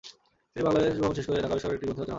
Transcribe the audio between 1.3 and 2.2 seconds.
ঢাকা আবিষ্কার নামে একটি গ্রন্থ রচনা করেন।